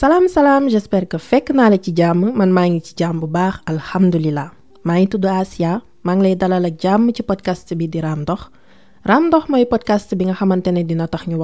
[0.00, 1.78] salaam salaam j'espère que fekk naa la
[2.40, 4.48] man maa ngi ci jàmm bu baax alhamdulilah
[4.86, 5.08] maa ngi
[5.42, 5.72] Asia.
[6.04, 6.22] Maa ngi
[7.30, 8.00] podcast bi di
[9.72, 11.36] podcast bi nga xamante ne dina tax ñu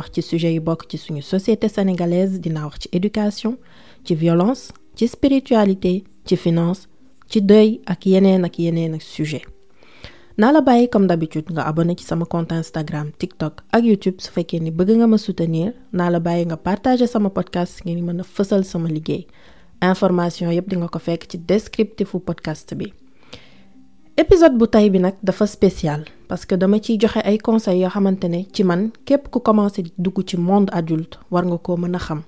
[1.23, 2.41] société sénégalaise
[2.99, 3.53] éducation
[4.15, 6.05] violence ci spiritualité
[6.37, 6.89] finance
[7.31, 9.45] ci deuil ak yeneen sujet
[10.39, 14.21] naa la bàyyi comme d'habitude nga abonné ci sama compte Instagram TikTok ak YouTube.
[14.21, 18.05] Su fekkee ni bëgg nga ma soutenir naa la bàyyi nga partager sama podcast ngeen
[18.05, 19.27] mën a fësal sama liggéey.
[19.83, 22.93] Information yépp di nga ko fekk ci descriptifu podcast bi.
[24.17, 27.89] Épisode bu tey bi nag dafa spécial parce que dama ciy joxe ay conseils yoo
[27.89, 31.77] xamante ne ci man képp ku commencé di dugg ci monde adulte war nga koo
[31.77, 32.21] mën xam.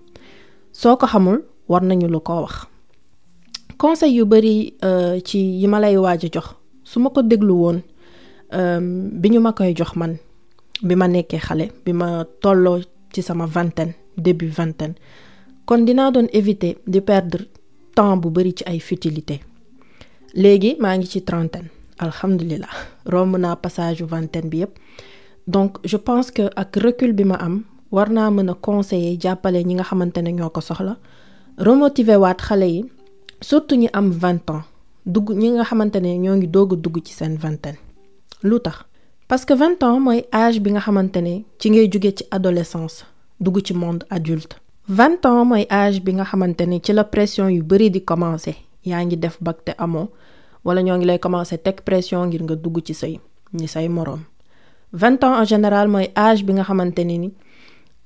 [0.73, 2.65] Soo xamul war nañu lu ko wax.
[3.77, 4.75] Conseil yu bari
[5.25, 6.55] ci yi ma lay waaj a jox.
[6.85, 7.83] Su ma ko déglu woon
[8.51, 10.17] bi ñu ma koy jox man
[10.83, 12.81] bi ma nekkee xale bi ma tolloo
[13.13, 14.95] ci sama vingtaine début vingtaine
[15.67, 17.45] kon dinaa doon éviter di perdre
[17.95, 19.41] temps bu bari ci ay futilité.
[20.35, 21.69] Léegi maa ngi ci trentaine
[21.99, 22.69] alhamdulilah
[23.07, 24.77] romb naa passage vingtaine bi yépp.
[25.47, 29.65] Donc je pense que ak recul bi ma am war naa mën a conseiller jàppale
[29.65, 30.97] ñi nga xamante ne ñoo ko soxla
[31.57, 32.85] remotiver waat xale yi
[33.41, 34.65] surtout ñi am vingt ans
[35.07, 37.79] dugg ñi nga xamante ne ñoo ngi doog a dugg ci seen vingtaine
[39.29, 43.05] parce que vingt ans mooy âge bi nga xamante ne ci ngay ci adolescence
[43.41, 44.57] dugg monde adulte.
[44.89, 48.57] Vingt ans mooy âge bi nga xamante ne ci la pression yu bari di commencer.
[48.87, 50.09] Yaa ngi def bac te amoo
[50.65, 53.21] wala ñoo ngi lay commencer teg pression ngir nga dugg ci say
[53.53, 54.21] ñi say moroom.
[54.93, 57.33] Vingt ans en général mooy âge bi nga xamante ne ni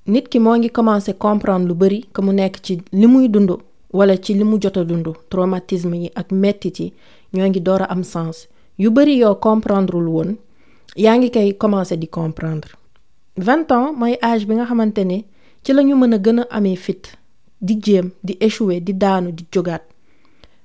[0.06, 0.70] nit ki moo ngi
[1.18, 3.50] comprendre lu bari que mu nekk ci li muy dund
[3.92, 6.92] wala ci a traumatisme yi ak mettit yi
[7.34, 8.48] ñoo ngi door a am sens
[8.82, 10.30] yu bari yoo comprendrewul woon
[11.04, 12.70] yaa ngi koy commencer di comprendre.
[13.46, 15.18] Vingt ans mooy âge bi nga xamante ne
[15.62, 17.02] ci la mën a gën a amee fit
[17.60, 19.82] di jéem di échouer di daanu di jógaat.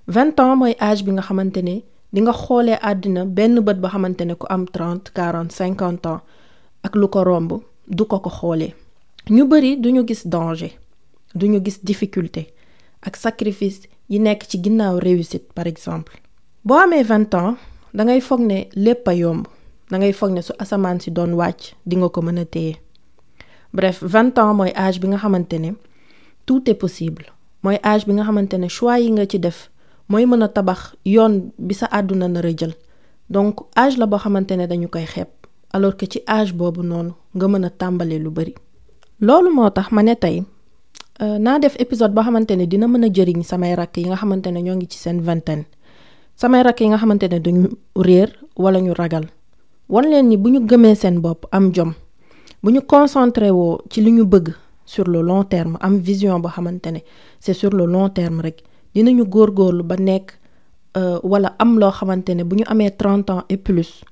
[0.08, 1.76] Vingt ans mooy âge bi nga xamante ne
[2.14, 6.22] di nga xoolee àddina benn bët ba xamante ne ku am trente quarante cinquante ans
[6.86, 7.52] ak lu ko romb
[7.88, 8.74] du ko ko xoolee.
[9.30, 10.72] Ñu bari duñu gis danger
[11.36, 12.48] duñu gis difficulté
[13.02, 14.98] ak sacrifice yi nekk ci ginnaaw
[15.54, 16.14] par exemple.
[16.66, 17.56] Boo amee vingt ans
[17.94, 19.14] dangay foog ne lépp a
[19.98, 22.10] ne su asamaan si doon wàcc di a
[23.74, 25.72] bref vingt ans mooy âge bi nga xamante ne
[26.46, 27.26] tout est possible.
[27.64, 29.70] Mooy âge bi nga xamante ne choix yi nga ci def
[30.10, 32.74] mooy mën a tabax yoon bi sa àdduna nar a jël.
[33.30, 35.28] Donc âge la boo xamante ne dañu koy xeeb.
[35.74, 38.56] Alors que ci âge boobu noonu nga mën a tàmbale lu bari.
[39.20, 40.44] Loolu moo tax ma ne tey
[41.20, 44.48] naa def épisode boo xamante ne dina mën a jëriñ samay rakk yi nga xamante
[44.52, 45.66] ne ñoo ngi ci seen vingtaine
[46.38, 49.26] samay rakk yi nga xamante ne dañu réer wala ñu ragal.
[49.90, 51.94] Wan leen ni bu ñu gëmee seen bopp am jom
[52.64, 54.54] bu ñu concentré woo ci li ñu bëgg
[54.86, 57.00] sur le long terme am vision boo xamante ne
[57.40, 60.34] c'est sur le long terme rek dinañu góorgóorlu ba nekk
[61.24, 64.04] wala am loo xamante ne bu ñu amee trente ans et plus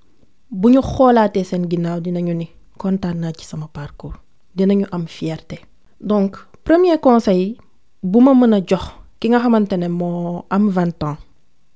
[0.49, 4.15] bu ñu xoolaatee seen ginnaaw dinañu ni kontaan naa ci sama parcours
[4.55, 5.59] dinañu am fierté.
[5.99, 7.57] Donc premier conseil
[8.03, 8.85] bu ma mën a jox
[9.19, 11.17] ki nga xamante ne moo am vingt ans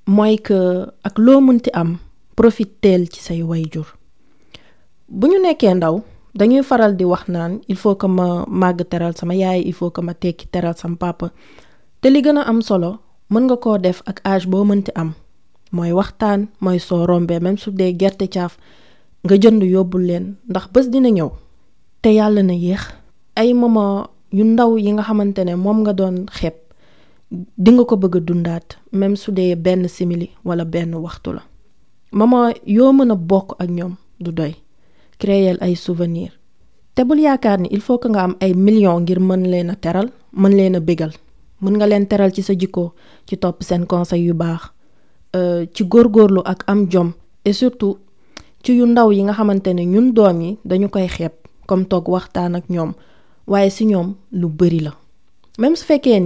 [0.09, 0.59] mooy que
[1.07, 1.97] ak loo mënti am
[2.35, 3.85] profiteel ci say wayjur
[5.07, 6.01] bu ñu nekkee ndaw
[6.37, 9.91] dañuy faral di wax naan il faut que ma màgg teral sama yaay il faut
[9.93, 11.31] que ma tekki teral sama papa.
[12.01, 12.99] Te li gën a am solo
[13.29, 15.13] mën nga koo def ak âge boo mënti am.
[15.71, 18.57] Mooy waxtaan mooy soo rombee même su dee gerte caaf
[19.25, 21.29] nga jënd yóbbul leen ndax bés dina ñëw
[22.01, 22.83] te yàlla na yéex.
[23.35, 26.25] Ay moment yu ndaw yi nga xamante ne moom nga doon
[27.31, 28.15] di nga ko bëgg
[28.47, 28.59] a
[28.91, 29.55] même su dee
[29.87, 31.41] simili wala benn waxtu la.
[32.11, 34.55] Moment yoo mën a bokk ak ñoom du doy.
[35.61, 36.31] Ay souvenir
[36.95, 39.75] te bul yaakaar ni il faut que nga am ay millions ngir mën leen a
[39.75, 41.11] teral mën leen a bégal.
[41.61, 42.93] Mën nga leen teral ci sa jikko
[43.27, 44.71] ci topp seen conseil yu baax.
[45.73, 47.13] Ci góorgóorlu ak am jom.
[47.45, 47.99] Et surtout
[48.63, 50.87] ci yu ndaw yi nga xamante ne ñun doom yi dañu
[51.67, 52.93] comme toog waxtaan ak ñoom.
[53.47, 53.69] Waaye
[54.31, 54.93] lu bari la.
[55.59, 56.19] Même su fekkee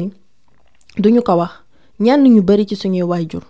[0.98, 1.51] duñu ko wax.
[2.00, 3.44] Ñenn ñu bari ci suñuy waajur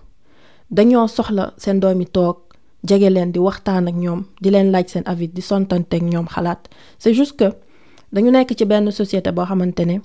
[0.69, 2.37] dañoo soxla seen doom yi toog
[2.83, 6.27] jege leen di waxtaan ak ñoom di leen laaj seen avis di sontante ak ñoom
[6.27, 6.67] xalaat.
[6.99, 7.53] C'est juste que
[8.11, 9.99] dañu nekk ci benn société boo xamante ne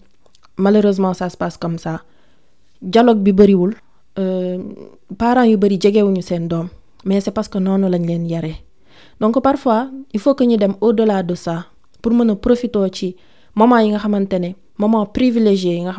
[0.57, 2.03] malheureusement ça se passe comme ça.
[2.83, 3.75] Dialogue bi bariwul
[5.19, 6.69] parents yu bari jegewuñu seen doom
[7.05, 8.57] mais c'est parce que noonu lañ leen yaree.
[9.21, 11.67] Donc parfois il faut que ñu dem au-delà de ça
[12.03, 13.17] pour mën a profiter ci
[13.55, 15.93] moment yi nga xamante ne moment privilégié yi nga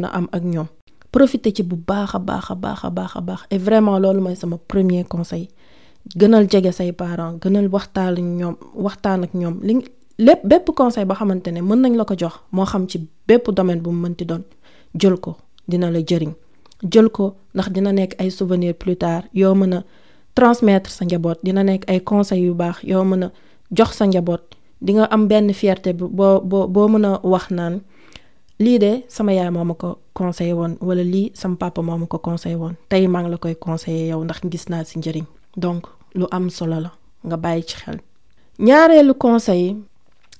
[0.00, 0.42] la am ak
[3.50, 4.36] et vraiment loolu mooy
[4.68, 5.48] premier conseil.
[6.16, 9.34] Gënal jege say parents gënal waxtaan ak waxtaan ak
[10.44, 11.04] bépp conseil
[11.52, 14.42] ne mën nañ la ko jox moo xam ci bépp domaine bu mënti doon
[14.94, 15.36] jël ko
[15.68, 16.32] dina la jëriñ.
[18.30, 19.84] Souvenir plus tard yoo mën a
[20.34, 21.38] transmettre sa njaboot.
[21.42, 22.82] Dina nekk ay conseils yu baax
[24.86, 27.80] di nga am benn fierté boo boo boo mën a wax naan
[28.58, 32.18] de sama yaay moo ma ko conseillé woon wala lii sama papa moo ma ko
[32.18, 32.74] conseillé woon.
[32.88, 35.24] Tey maa ngi la koy conseillé yow ndax gis naa njëriñ.
[35.56, 35.82] Donc
[36.14, 36.90] lu am solo la
[37.26, 37.98] nga bàyyi ci xel.
[38.58, 39.76] ñaareelu conseil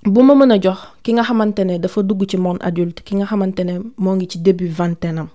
[0.04, 3.16] bu ma mën a jox ki nga xamante ne dafa dugg ci monde adulte ki
[3.16, 5.28] nga xamante ne moo ngi ci début vingtaine am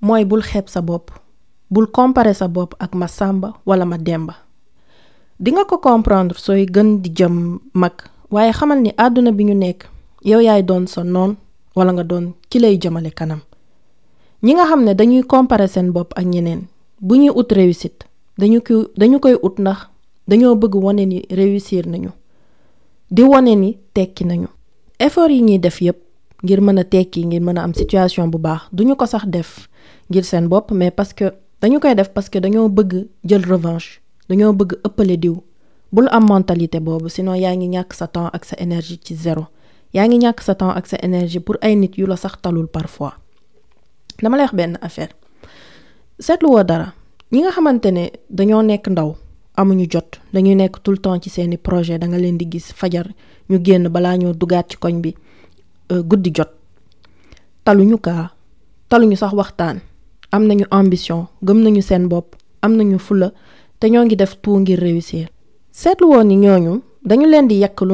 [0.00, 1.10] mooy bul xeeb sa bopp
[1.70, 3.06] bul comparer sa bopp ak ma
[3.66, 3.96] wala ma
[5.40, 7.92] di nga ko comprendre sooy gën di jëm mag
[8.30, 9.88] waaye xamal ni àdduna bi ñu nekk
[10.22, 11.36] yow yaay doon sa noon
[11.74, 13.40] wala nga doon ki lay jëmale kanam.
[14.44, 16.66] Ñi nga xam ne dañuy comparer seen bopp ak ñeneen
[17.00, 18.06] bu ñuy ut réussite
[18.38, 19.88] dañu ko dañu koy ut ndax
[20.28, 22.10] dañoo bëgg wane ni réussir nañu
[23.10, 24.48] di wane ni tekki nañu.
[24.98, 25.98] Effort yi ñuy def yépp
[26.44, 28.94] ngir mën a tekki ngir mën a am situation bu baax duñu
[29.26, 29.68] def
[30.10, 34.52] ngir seen mais parce que dañu koy def parce que dañoo bëgg jël revanche dañoo
[34.52, 35.36] bëgg ëppale diw.
[35.94, 39.46] Bul am mentalité boobu sinon yaa ngi ñàkk sa temps ak sa énergie ci zéro.
[39.94, 43.14] Yaa ngi ñàkk sa temps énergie pour ay nit yu la sax talul parfois.
[44.22, 45.12] Dama lay wax benn affaire.
[46.18, 46.92] Seetlu woo dara.
[47.32, 49.14] Ñi nga xamante ne dañoo nekk ndaw
[49.56, 52.72] amuñu jot dañuy nekk tout le temps ci seeni projet da nga leen di gis
[52.74, 53.06] fajar
[53.48, 55.14] ñu génn balaa ñoo dugaat ci koñ bi
[55.90, 56.50] guddi jot.
[57.64, 58.30] Taluñu kaa
[60.70, 62.74] ambition gëm nañu seen bopp am
[63.78, 65.28] te ñoo ngi def tout ngir réussir.
[65.72, 66.24] Seetlu woon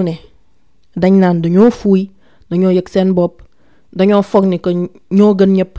[0.02, 0.14] ne.
[0.96, 2.10] Dañ naan dañoo fuuy
[2.50, 3.42] dañoo yëg seen bopp
[3.92, 4.70] dañoo foog ni ko
[5.10, 5.78] ñoo gën ñëpp.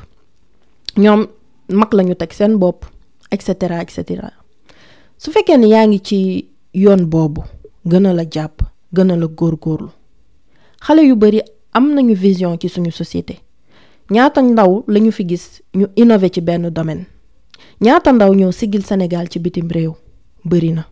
[0.98, 1.27] Ñoom
[1.69, 2.86] mag lañu teg seen bopp
[3.31, 4.31] et cetera et cetera.
[5.18, 5.31] Su
[8.06, 8.25] a la
[12.15, 13.39] vision ci suñu société.
[14.09, 15.62] Ñaata ndaw lañu fi gis
[17.81, 19.94] ñaata ndaw ñoo sigil Sénégal ci bitim réew?
[20.45, 20.86] Bari na.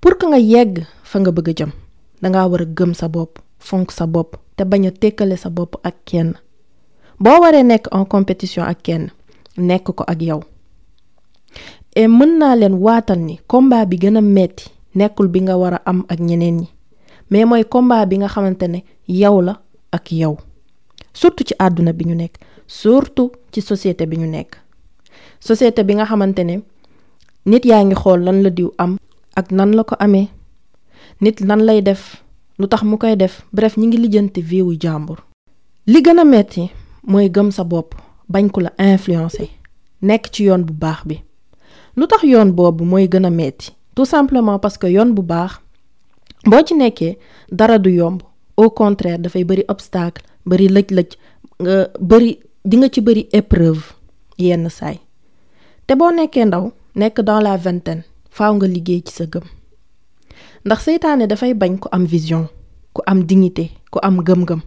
[0.00, 1.70] Pour que nga yegg fa nga bëgg a jëm
[2.22, 5.74] danga war a gëm sa bopp fonk sa bopp te bañ a tekkale sa bopp
[5.82, 6.34] ak kenn.
[7.18, 9.10] Boo waree nekk en compétition ak kenn
[9.58, 10.40] nekk ko ak yow.
[11.96, 16.20] Et mën naa leen waatal ni combat a metti nekkul bi nga war am ak
[16.20, 16.68] ñeneen ñi
[17.30, 19.60] mais mooy combat bi nga xamante ne yow la
[19.90, 20.36] ak yow.
[21.12, 22.38] Surtout ci àdduna bi ñu nekk
[22.68, 24.26] surtout ci société bi ñu
[25.40, 26.56] société bi nga xamante ne
[27.46, 28.96] nit yaa ngi xool lan la diw am
[29.36, 30.28] ak nan la ko amee.
[31.20, 31.40] Nit
[33.52, 35.18] bref ñi ngi lijjanti viwu jàmbur.
[35.86, 36.70] Li gën a metti
[37.06, 37.94] mooy gëm sa bopp
[38.32, 39.48] bañ ku la influencer
[40.02, 41.16] nekk ci yoon bu baax bi.
[41.96, 42.50] Lu tax yoon
[43.94, 45.60] tout simplement parce que yoon bu baax
[46.44, 47.18] boo ci nekkee
[47.50, 48.20] dara du yomb.
[48.56, 50.22] Au contraire dafay obstacle
[50.68, 51.10] lëj-lëj
[51.60, 51.88] nga
[55.86, 59.44] te boo nekkee ndaw nekk dans la vingtaine faaw nga liggéey ci sa gëm.
[60.66, 62.48] Ndax seytaane dafay bañ ku am vision
[62.92, 64.60] ku am dignité ku am gëm-gëm.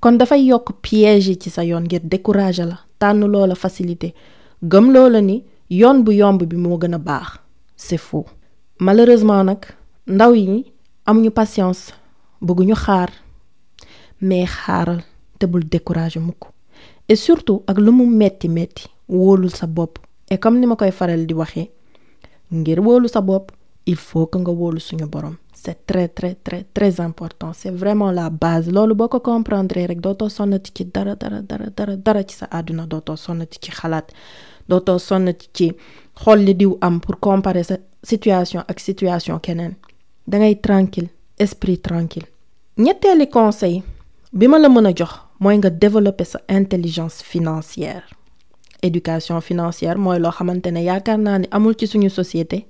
[0.00, 4.14] Kon dafay yokk piège yi ci sa yoon ngir décourager la tànn loola facilité.
[4.62, 7.40] Gëm loola ni yoon bu yomb bi moo gën a baax.
[7.76, 8.26] C'est faux.
[8.78, 9.64] Malheureusement nag
[10.06, 10.72] ndaw yi
[11.06, 11.92] amuñu patience
[12.40, 13.10] bëgguñu xaar.
[14.20, 15.02] Mais xaaral
[15.38, 16.44] te bul décourager mukk.
[17.08, 19.98] Et surtout ak lu mu metti metti wóolul sa bopp.
[20.30, 21.70] Et comme ni ma koy faral di waxee
[22.52, 23.52] ngir wóolu sa bopp
[23.86, 25.36] il faut que nga wóolu suñu borom.
[25.54, 27.52] C'est très très très très important.
[27.52, 28.70] C'est vraiment la base.
[28.70, 32.46] Loolu boo ko comprendre rek dootoo sonnati ci dara dara dara dara dara ci sa
[32.50, 34.06] àdduna dootoo sonnati ci xalaat
[34.68, 35.72] dootoo sonnati ci
[36.14, 39.74] xool li diw am pour comparer sa situation ak situation keneen.
[40.26, 41.08] Dangay tranquille
[41.38, 42.26] esprit tranquille.
[42.78, 43.82] Ñetteeli conseil
[44.32, 48.02] bi ma la mën a jox mooy nga développer sa intelligence financière
[48.82, 52.66] éducation financière mooy loo xamante ne yaakaar naa ni amul ci suñu société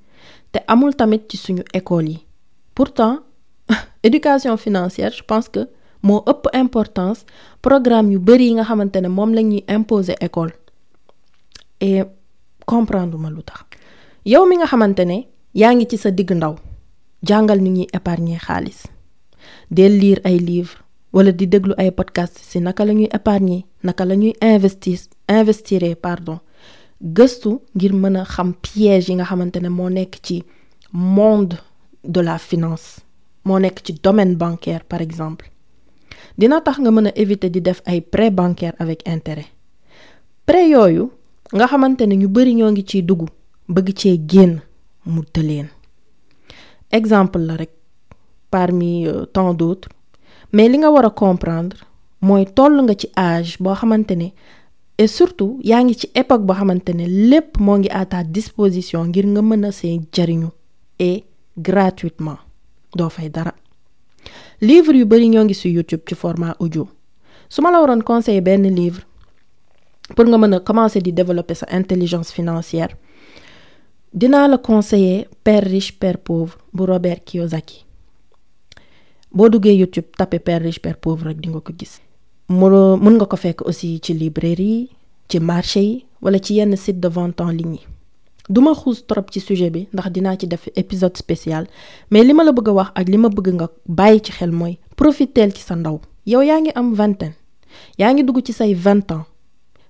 [0.53, 2.27] te amul tamit ci suñu école yi.
[2.75, 3.21] Pourtant
[4.03, 5.69] éducation financière je pense que
[6.03, 7.25] moo ëpp importance
[7.63, 9.35] programme yu bari yi nga xamante ne moom
[9.69, 10.53] imposer école.
[11.81, 12.03] Et
[12.65, 13.65] comprendre ma lu tax.
[14.25, 16.55] Yow mi nga xamante ne yaa ngi ci sa digg ndaw
[17.23, 18.85] jàngal ni ñuy épargner xaalis
[19.71, 20.77] del lire ay livres
[21.13, 25.83] wala di déglu ay podcast ci naka la ñuy épargner naka la ñuy investir investir
[25.97, 26.39] pardon
[27.03, 30.45] gëstu ngir mën a xam piège yi nga xamante ne moo nekk ci
[30.93, 31.57] monde
[32.05, 33.01] de la finance
[33.45, 35.47] moo nekk ci domaine bancaire par exemple.
[36.39, 39.47] Dina tax nga mën éviter di def ay prêt bancaire avec intérêt.
[40.47, 41.11] Prêt yooyu
[41.55, 43.29] nga xamante ne ñu bari ñoo ngi ciy dugg
[43.69, 44.61] bëgg cee génn
[45.07, 45.69] mu tëleen.
[46.91, 47.71] Exemple la rek
[48.51, 49.89] parmi tant d'autres.
[50.53, 51.77] Mais li nga war a comprendre
[52.21, 54.29] mooy toll nga ci âge boo xamante ne
[54.99, 59.05] et surtout yaa ngi ci époque boo xamante ne lépp moo ngi à ta disposition
[59.05, 60.49] ngir nga mën a see jariñu
[60.99, 61.25] et
[61.59, 62.39] gratuitement.
[62.95, 63.53] Doo fay dara.
[64.61, 66.89] Livre yu bari ñoo ngi ci YouTube ci format audio.
[67.49, 69.03] Su ma la waroon conseiller livre
[70.15, 72.97] pour nga mën a commencer di développer sa intelligence financière
[74.15, 77.85] dinaa la conseiller Père riche Père pauvre bu Robert Kiyosaki.
[79.33, 81.73] Boo duggee YouTube tapé Père riche Père pauvre rek di nga ko
[82.49, 82.67] mu
[83.03, 84.89] mën nga ko fekk aussi librairie
[85.29, 87.87] ci marché yi wala ci site de vente en ligne yi.
[88.49, 91.67] Duma xuus trop ci sujet bi ndax dinaa ci épisode spécial
[92.11, 94.53] mais li ma la bëgg a wax ak li ma bëgg nga bàyyi ci xel
[94.53, 96.01] mooy profiteel ci sa ndaw.
[96.27, 97.35] Yow yaa ngi am vingtaine
[97.99, 99.25] yaa ngi dugg ci say vingt ans.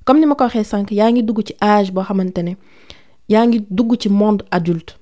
[0.05, 2.57] Comme ni ma ko waxee sànq yaa ngi dugg ci âge boo xamante ne
[3.29, 4.97] yaa ngi dugg ci monde adulte.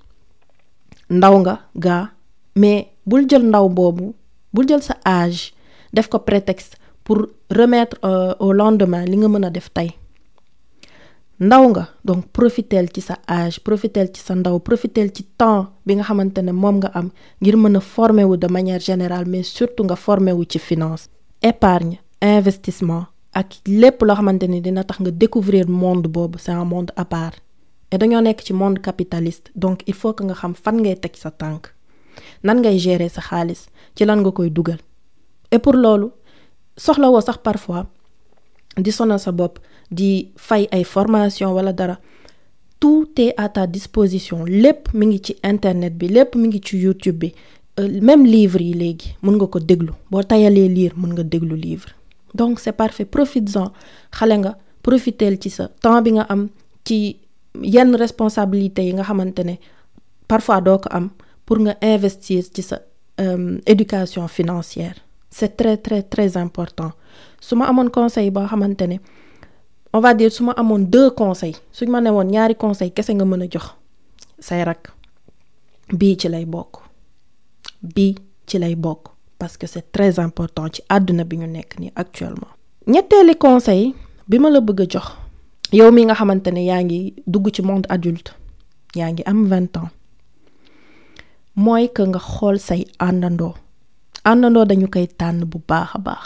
[1.11, 2.11] Ndaw nga gaa
[2.57, 4.15] mais bul jël ndaw boobu
[4.53, 5.53] bul jël sa âge
[5.93, 7.97] def ko prétexte pour remettre
[8.41, 9.91] au lendemain li nga mën a def tey.
[11.41, 15.95] Ndaw nga donc profiteel ci sa âge profiteel ci sa ndaw profiteel ci temps bi
[15.97, 17.11] nga xamante ne moom nga am
[17.43, 21.09] ngir mën a former wu de manière générale mais surtout nga former wu ci finance.
[21.43, 26.65] Épargne investissement ak lépp loo xamante ni dina tax nga découvrir monde boobu c'est un
[26.65, 27.33] monde à part.
[27.91, 31.17] Et dañoo nekk ci monde capitaliste donc il faut que nga xam fan ngay teg
[31.17, 31.75] sa tànk
[32.45, 34.79] nan ngay gérer sa xaalis ci lan nga koy dugal.
[35.51, 36.07] Et pour loolu
[36.77, 37.87] soxla woo sax parfois
[38.77, 39.59] di sonal sa bopp
[39.91, 41.99] di fay ay formation wala dara
[42.81, 44.45] tout est à ta disposition.
[44.45, 47.33] Lépp mi ngi ci internet bi lépp mi ngi ci YouTube bi.
[47.79, 49.93] Même livre yi léegi mën nga ko déglu.
[50.11, 51.89] Boo tayalee lire mën nga déglu livre.
[52.35, 53.05] Donc c'est parfait.
[53.05, 53.73] Profites-en
[54.11, 56.49] xale nga profiteel ci sa temps bi nga am
[56.85, 57.17] ci
[57.63, 59.55] yenn responsabilité yi nga xamante ne
[60.29, 61.11] parfois doo ko am
[61.47, 62.81] pour nga investir ci sa
[63.67, 64.97] éducation financière
[65.37, 66.93] c'est très très très important.
[67.41, 68.97] Su ma amoon conseil boo xamante ne
[69.93, 73.11] on va dire su ma amoon deux conseils suñ ma ne woon ñaari conseil kese
[73.15, 73.67] nga mën a jox
[74.39, 74.93] say rak
[75.93, 76.73] bii ci lay bokk.
[77.83, 78.15] Bii
[78.47, 82.53] ci lay bokk parce que c'est très important ci àdduna bi ñu nekk nii actuellement.
[82.87, 83.95] Ñetteeli conseil
[84.29, 85.07] bi ma la bëgg a jox
[85.73, 88.31] yow mi nga xamante ne dugg ci monde adulte
[88.95, 89.91] yaa ngi am vingt ans
[91.57, 93.55] mooy que nga xool say àndandoo
[94.25, 96.23] àndandoo dañu koy tànn bu baax a baax.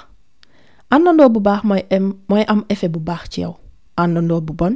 [0.90, 3.56] Àndandoo bu baax mooy am mooy am effet bu baax ci yow.
[3.96, 4.74] Àndandoo bu bon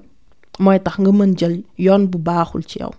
[0.59, 2.91] mooy tax nga mën jël yoon bu baaxul ci yow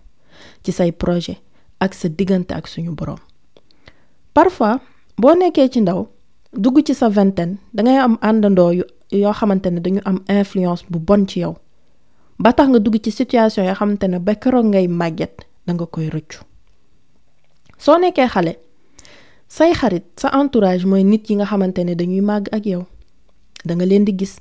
[0.64, 1.38] ci say projet
[1.80, 3.20] ak sa diggante ak suñu boroom.
[4.34, 4.80] Parfois
[5.18, 6.08] boo nekkee ci ndaw
[6.54, 11.00] dugg ci sa vingtaine dangay am àndandoo yu yoo xamante ne dañu am influence bu
[11.00, 11.56] bon ci yow.
[12.40, 16.10] Ba tax nga dugg ci situation yoo xamante ne ba keroog ngay màgget danga koy
[16.10, 16.42] rëccu.
[17.78, 18.58] Soo nekkee xale
[19.54, 22.84] say xarit sa entourage mooy nit yi nga xamante ne dañuy màgg ak yow.
[23.66, 23.76] Da
[24.20, 24.40] gis.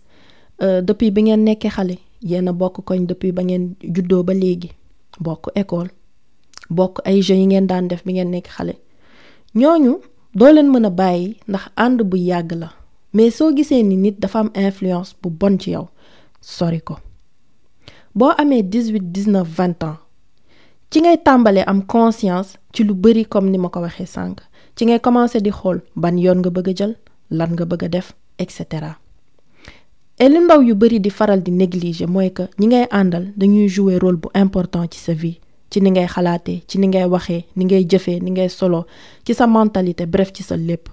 [0.89, 4.33] Depuis bi ngeen nekkee xale yéen a bokk koñ depuis ba ngeen juddoo ba
[5.55, 5.91] école.
[6.71, 8.75] Bokk ay jeux yi ngeen daan def bi ngeen nekk xale.
[9.55, 10.01] Ñooñu
[10.35, 10.91] doo leen mën a
[13.13, 13.31] mais
[14.55, 15.89] influence bu bon ci yow
[16.41, 16.97] sori ko.
[18.15, 19.99] Boo amee dix-huit dix-neuf vingt ans
[20.91, 21.19] ci ngay
[21.67, 22.95] am conscience ci lu
[23.29, 23.69] comme ni ma
[24.77, 26.93] ci ngay commencer di xool ban yoon nga bëgg a jël
[27.31, 28.99] lan nga bëgg a def et cetera.
[30.19, 33.69] Et li ndaw yu bari di faral di négliger mooy que ñi ngay àndal dañuy
[33.69, 37.45] jouer rôle bu important ci sa vie ci ni ngay xalaatee ci ni ngay waxee
[37.57, 38.87] ni ngay jëfee ni ngay solo
[39.25, 40.89] ci sa mentalité bref ci sa lépp.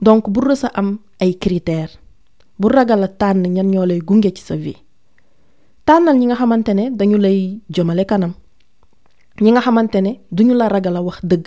[0.00, 1.90] Donc bu rës a am ay critères
[2.58, 4.76] bu ragal a tànn ñan ñoo lay gunge ci sa vie
[5.84, 8.32] tànnal ñi nga xamante ne dañu lay jëmale kanam
[9.40, 11.46] ñi nga xamante ne duñu la ragal a wax dëgg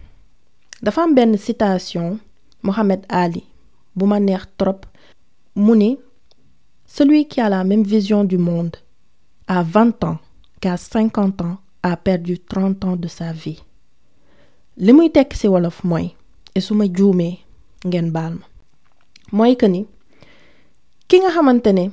[0.81, 2.19] dafa am benn citation
[2.63, 3.43] Mohamed Ali
[3.95, 4.85] bu ma neex trop.
[5.55, 5.97] Mu ni
[6.85, 8.75] celui qui a la même vision du monde
[9.47, 10.17] à vingt ans
[10.59, 13.61] qu'à cinquante ans a perdu trente ans de sa vie.
[14.77, 16.15] Li muy tekk ci wolof mooy
[16.55, 17.39] et su ma juumee
[17.85, 18.45] ngeen baal ma.
[19.31, 19.85] Mooy que ni
[21.07, 21.89] ki nga xamante ne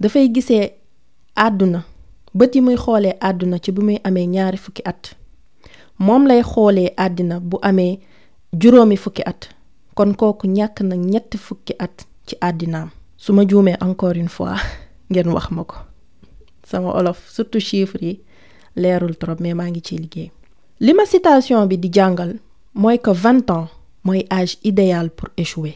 [0.00, 0.70] dafay gisee
[1.36, 1.82] àdduna
[2.34, 5.14] bët yi muy xoolee àdduna ci bu muy amee ñaari fukki at
[5.98, 7.98] moom lay xoolee àddina bu amee
[8.52, 9.48] juróomi fukki at.
[9.94, 12.90] Kon kooku ñàkk na ñetti fukki at ci àddinaam.
[13.16, 14.56] Su ma juumee encore une fois
[15.10, 15.76] ngeen wax ma ko.
[16.66, 18.20] Sama olof surtout chiffres yi
[18.76, 20.30] leerul trop mais maa ngi ciy liggéey.
[20.80, 22.38] li ma citation bi di jàngal
[22.74, 23.68] mooy que vingt ans
[24.04, 25.74] mooy âge idéal pour échouer.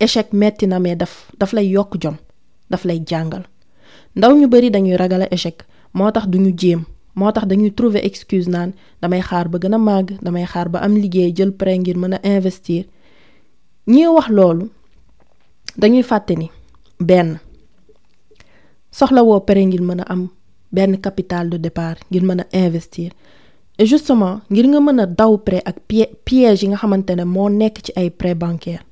[0.00, 2.16] Échec metti na mais daf daf lay yokk jom
[2.70, 3.44] daf lay jàngal.
[4.16, 8.48] Ndaw ñu bari dañuy ragal échec moo tax duñu jéem moo tax dañuy trouver excuse
[8.50, 11.96] naan damay xaar ba gën a màgg damay xaar ba am liggéey jël prêt ngir
[11.98, 12.84] mën investir.
[13.86, 14.64] Ñi wax loolu
[15.80, 16.48] dañuy fàtte ni
[17.00, 17.38] benn
[18.90, 20.28] soxla woo prêt ngir mën a am
[20.72, 23.10] benn capital de départ ngir mën investir.
[23.78, 25.76] Et justement ngir nga mën daw prêt ak
[26.24, 28.84] piège yi nga xamante ne moo nekk ci ay prêt bancaire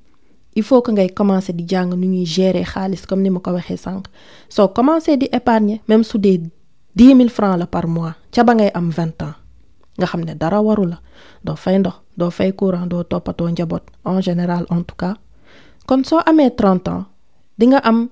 [0.57, 3.53] il faut que ngay commencer di jàng nu ñuy gérer xaalis comme ni ma ko
[3.53, 4.07] waxee sànq.
[4.49, 6.41] Soo commencer di épargner même su dee
[6.95, 9.35] dix mille francs la par mois ca ba ngay am vingt ans.
[9.99, 10.99] Nga xam ne dara waru la.
[11.45, 13.83] Doo fay ndox doo fay courant doo toppatoo njaboot.
[14.05, 15.15] En général en tout cas.
[15.87, 17.05] Kon soo amee trente ans
[17.59, 18.09] di nga am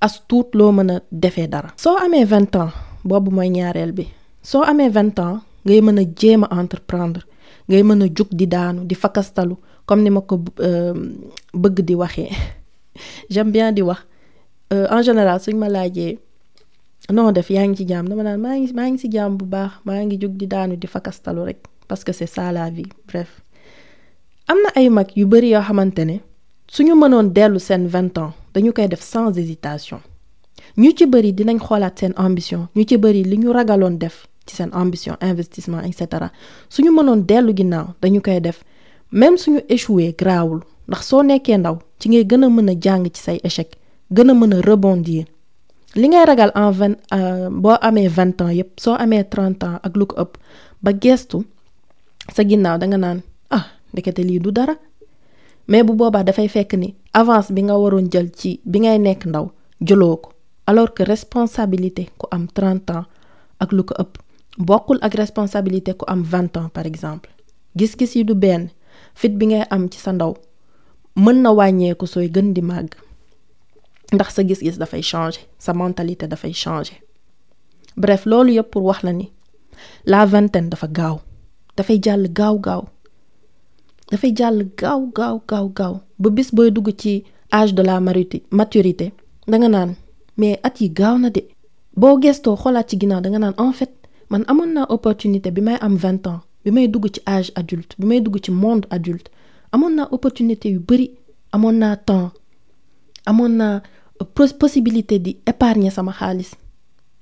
[0.00, 1.68] as tuut loo mën a defee dara.
[1.76, 2.72] soo amee vingt ans
[3.04, 4.04] boobu mooy ñaareel bi.
[4.42, 7.22] Soo amee vingt ans ngay mën a jéem a entreprendre.
[7.68, 10.36] Ngay mën a jug di daanu fakastalu comme ni ma ko
[11.54, 12.30] bëgg di waxee.
[13.30, 14.00] J'aime bien di wax.
[14.70, 15.68] En général suñ ma.
[17.10, 18.08] Non def yaa ngi ci jàmm.
[18.08, 19.72] Dama naan maa ngi maa ngi jàmm bu baax.
[19.84, 20.86] Maa ngi di daanu di
[21.88, 22.86] parce que c'est ça la vie.
[23.06, 23.42] Bref.
[24.48, 26.16] Am na ay mag yu bari yoo xamante ne
[26.68, 30.00] suñu mënoon dellu seen vingt ans dañu koy def sans hésitation.
[30.78, 32.68] Ñu ci bari dinañ xoolaat seen ambition.
[32.76, 36.30] Ñu ci bari li ñu ragaloon def ci seen ambition investissement et cetera
[36.70, 38.64] suñu mënoon dellu ginnaaw dañu koy def.
[39.12, 40.60] Même suñu échoué grawul.
[40.88, 43.70] Ndax soo nekkee ndaw ci ngay gën a mën a jàng ci échec
[44.10, 45.24] gën a rebondir
[45.94, 46.98] li ngay ragal en vingt
[47.62, 50.32] boo amee vingt ans yépp soo amee trente ans ak ko ëpp
[50.82, 51.44] ba gestu
[52.34, 53.18] sa ginnaaw danga naan
[53.50, 54.74] ah ndekete lii du dara.
[55.68, 59.26] Mais bu boobaa dafay fekk ni avance bi nga waroon jël ci bi ngay nekk
[59.26, 59.46] ndaw
[59.80, 60.28] jëloo ko.
[60.66, 63.06] Alors que responsabilité ku am trente ans
[63.60, 64.18] ak lu ko ëpp
[64.58, 67.30] bokkul ak responsabilité ku am vingt ans par exemple.
[67.76, 68.70] Gis-gis yi du benn.
[69.14, 70.34] Fit bi ngay am ci sa ndaw
[71.16, 72.94] mën na wàññeeku sooy gën di màgg
[74.12, 76.96] ndax sa gis-gis dafay changer sa mentalité dafay changer.
[77.96, 79.32] Bref loolu yëpp pour wax la ni
[80.04, 81.20] la vingtaine dafa gaaw
[81.76, 82.82] dafay jàll gaaw gaaw
[84.10, 85.94] dafay jàll gaaw gaaw gaaw gaaw.
[86.18, 89.12] Ba bis booy dugg ci âge de la maturité
[89.48, 89.94] danga naan
[90.36, 91.42] mais at yi gaaw na de.
[91.96, 93.92] Boo gestoo xoolaat ci ginnaaw naan en fait
[94.30, 97.20] man amoon naa opportunité bi may am vingt ans bi may dugg ci
[97.60, 99.28] adulte bi may dugg ci monde adulte
[99.72, 101.06] amoon naa opportunité yu bari
[101.52, 102.30] amoon naa temps
[104.24, 106.54] possibilité di épargner sama xaalis.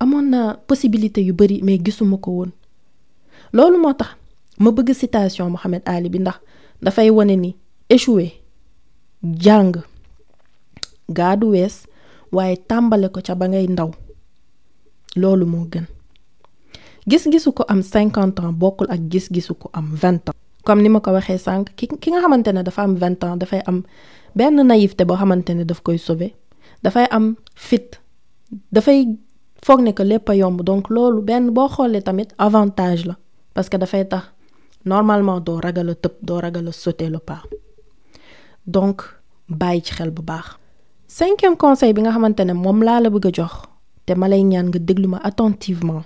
[0.01, 2.51] Amoon naa possibilité yu bari mais gisuma ko woon.
[3.53, 4.17] Loolu moo tax
[4.59, 6.39] ma bëgg citation Mohamed Ali bi ndax
[6.83, 7.57] dafay wane ni
[7.89, 8.33] échouer
[9.23, 9.77] jàng
[11.11, 11.87] gaadu wees
[12.33, 13.91] waaye tàmbale ko ca ba ngay ndaw.
[15.17, 15.85] Loolu moo gën.
[17.09, 20.37] Gis-gisu ko am cinquante ans bokkul ak gis-gisu ko am vingt ans.
[20.65, 23.37] Comme ni ma ko waxee sànq ki ki nga xamante ne dafa am vingt ans
[23.37, 23.83] dafay am
[24.37, 26.31] benn naïveté boo xamante ne daf koy sauver
[26.83, 28.01] dafay am fit.
[28.73, 29.07] Dafay
[29.63, 30.29] foog ne que lépp
[30.65, 32.03] donc loolu benn boo xoolee
[32.39, 33.09] avantage
[33.55, 34.07] parce que dafay
[34.85, 37.43] normalement doo ragal a tëb doo ragal a le pas.
[38.67, 39.03] Donc
[39.49, 40.13] bàyyi ci xel
[41.07, 42.53] cinquième conseil bi nga xamante ne
[43.01, 43.49] la bëgg a
[44.07, 46.03] te ma nga déglu attentivement.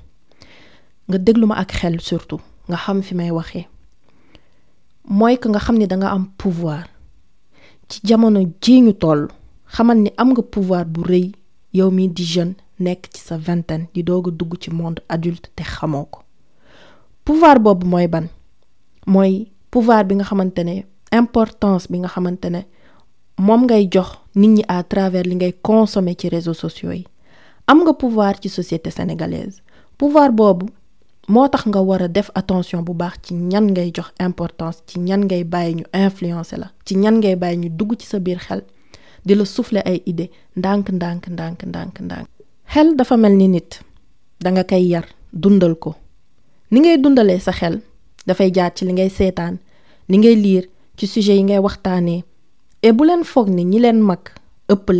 [1.08, 1.56] Nga déglu ma
[2.00, 3.66] surtout nga xam fi may waxee
[5.08, 5.76] mooy nga xam
[6.14, 6.84] am pouvoir.
[9.74, 11.26] Xamal ni am nga pouvoir bu rëy
[11.74, 15.48] yow mi di jeune nekk ci sa vingtaine di doog a dugg ci monde adulte
[15.56, 16.20] te xamoo ko.
[17.24, 18.26] Pouvoir boobu mooy ban?
[19.06, 22.60] Mooy pouvoir bi nga xamante ne importance bi nga xamante ne
[23.38, 27.04] moom ngay jox nit ñi à travers li ngay consommer ci réseaux sociaux yi.
[27.66, 29.62] Am nga pouvoir ci société sénégalaise.
[29.98, 30.66] Pouvoir boobu
[31.28, 34.98] moo tax nga war a def attention bu baax ci ñan ngay jox importance ci
[35.00, 38.38] ñan ngay bàyyi ñu influencer la ci ñan ngay bàyyi ñu dugg ci sa biir
[38.38, 38.62] xel
[39.24, 42.28] di la souffler ay idée ndànk ndànk ndànk ndànk ndànk.
[42.72, 43.80] Xel dafa mel ni nit.
[44.40, 45.94] Danga koy yar dundal ko.
[46.70, 47.80] Ni ngay dundalee sa xel
[48.26, 49.58] dafay jaar ci li ngay seetaan
[50.08, 50.64] li ngay liir
[50.96, 52.24] ci sujet yi ngay waxtaanee.
[52.82, 54.20] Et bu leen foog ni ñi leen mag
[54.68, 54.90] ëpp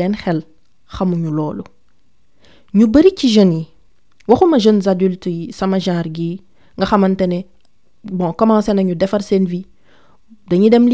[3.28, 3.66] jeunes
[4.58, 6.40] jeunes adultes yi sama genre gii
[6.76, 7.44] nga xamante ne
[8.04, 9.66] bon commencé nañu defar seen vie.
[10.48, 10.88] Dañuy dem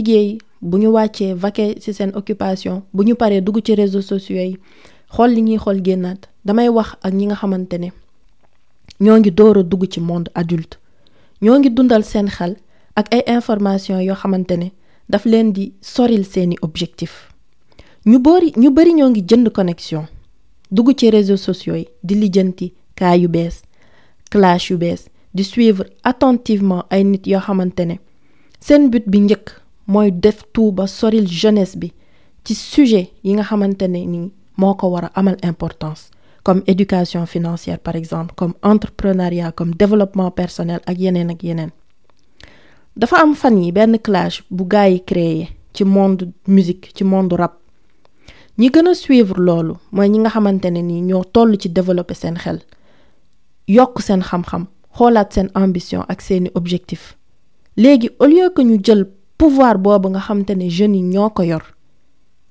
[0.62, 1.34] bu ñu wàccee
[1.80, 4.56] ci seen occupation bu ñu dugg ci réseaux sociaux yi
[5.14, 5.80] xool li ñuy xool
[6.44, 7.34] damay wax ak ñi nga
[9.00, 9.30] ñoo ngi
[9.62, 10.76] dugg ci monde adulte.
[11.42, 12.56] Ñoo dundal seen xel
[12.96, 14.00] ak ay information
[14.56, 14.72] ne
[15.08, 17.32] daf di soril seeni objectif.
[18.06, 20.04] Ñu bari ñu bari ñoo ngi jënd connexion
[20.70, 22.14] dugg ci réseaux sociaux yi di
[24.30, 27.94] clash yu bees di suivre attentivement ay nit yoo xamante ne
[28.60, 29.20] seen but bi
[29.92, 31.88] mooy def tout ba soril jeunesse bi
[32.44, 34.20] ci sujet yi nga xamante ne ni
[34.56, 36.10] moo ko war a amal importance
[36.44, 41.70] comme éducation financière par exemple comme entrepreneuriat comme développement personnel ak yeneen ak yeneen.
[42.96, 47.32] Dafa am fan yi benn clash bu gaa yi créé ci monde musique ci monde
[47.32, 47.54] rap.
[48.58, 52.14] Ñi gën a suivre loolu mooy ñi nga xamante ne ni ñoo toll ci développer
[52.16, 52.60] seen xel
[53.68, 57.16] yokk seen xam-xam xoolaat seen ambition ak seeni objectif
[57.76, 59.06] léegi au lieu que ñu jël
[59.40, 61.62] pouvoir boobu nga xamante ne jeunes yi ñoo ko yor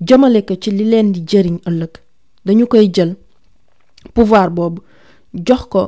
[0.07, 1.93] jëmale ko ci li leen di jëriñ ëllëg.
[2.45, 3.11] Dañu koy jël
[4.15, 4.81] pouvoir boobu
[5.47, 5.81] jox ko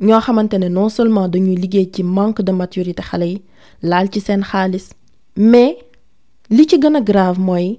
[0.00, 3.42] ñoo xamante non seulement dañuy liggéey ci manque de maturité xale yi
[3.82, 4.86] laal ci seen xaalis
[5.36, 5.78] mais
[6.50, 7.78] li ci gën grave mooy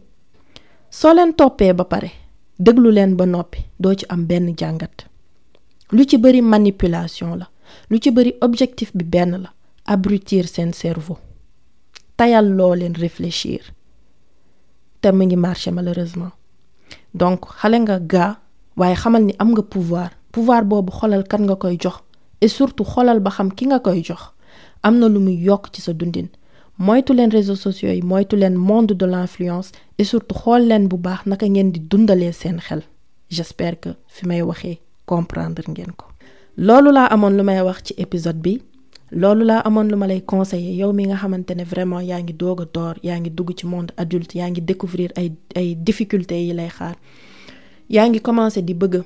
[0.89, 2.11] soo leen toppee ba pare
[2.59, 5.03] déglu leen ba noppi doo ci am benn jàngat.
[5.91, 7.49] Lu ci bëri manipulation la
[7.89, 9.49] lu ci bëri objectif bi benn
[9.85, 11.17] abrutir seen cerveau
[12.19, 12.73] tayal loo
[13.05, 13.61] réfléchir.
[15.01, 15.37] Te mu ngi
[15.77, 16.31] malheureusement.
[17.21, 18.31] Donc xale nga gaa
[18.79, 20.09] waaye xamal ni am nga pouvoir.
[20.33, 21.77] Pouvoir boobu xolal kan nga koy
[22.41, 24.21] et surtout xolal ba xam ki nga koy jox.
[24.83, 26.27] Am na lu muy yokk ci dundin.
[26.77, 29.71] Moytu leen réseaux sociaux yi monde de l'influence.
[29.97, 32.81] Et surtout xool leen bu baax naka ngeen di dundalee seen xel.
[33.29, 36.05] J'espère que fi may waxee comprendre ngeen ko.
[36.57, 37.07] Loolu laa
[37.97, 38.61] épisode bi
[39.11, 40.75] loolu laa amoon lu ma lay conseiller.
[40.75, 43.65] Yow mi nga xamante ne vraiment yaa ngi doog a door yaa ngi dugg ci
[43.67, 46.95] monde adulte yaa ngi découvrir ay ay difficultés yi lay xaar.
[47.89, 49.03] Yaa ngi commencer di bëgg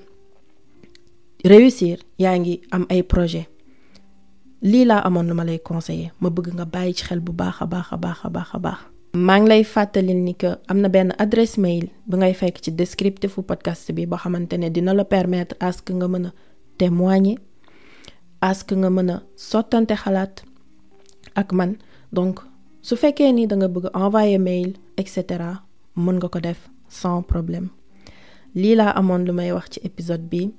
[1.46, 3.48] réussir yaa ngi am ay projet
[4.62, 6.12] lii laa amoon lu ma lay conseiller.
[6.20, 8.60] Ma bëgg nga bàyyi ci xel bu baax a baax a baax a baax a
[8.60, 8.80] baax.
[9.13, 12.72] Maa ngi lay fàttalil ni que am na benn adresse mail bu ngay fekk ci
[12.72, 16.34] descriptif podcast bi boo xamante ne dina la permettre à ce que nga mën a
[16.78, 17.38] témoigner
[18.47, 18.89] à ce que nga
[21.36, 21.71] a man.
[22.12, 22.39] Donc
[22.82, 25.06] su fekkee ni da nga bëgg envoyer mail et
[26.89, 27.69] sans problème.
[28.56, 30.51] Lii laa amoon lu may wax ci épisode bi.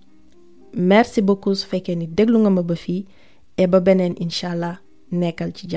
[0.74, 3.04] Merci beaucoup su fekkee ni déglu nga ma ba fii
[3.58, 4.14] et ba beneen
[5.12, 5.68] nekkal ci